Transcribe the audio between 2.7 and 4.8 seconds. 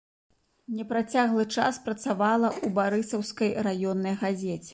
барысаўскай раённай газеце.